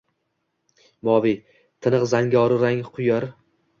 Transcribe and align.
Moviy, 1.09 1.37
tiniq 1.87 2.07
zangorrang 2.15 2.81
quyar 2.97 3.29